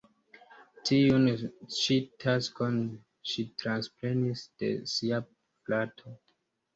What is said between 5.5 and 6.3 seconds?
frato.